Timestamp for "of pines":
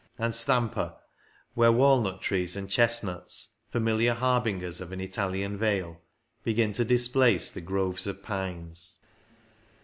8.07-8.97